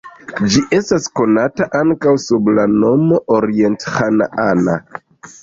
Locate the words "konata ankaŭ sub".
1.19-2.49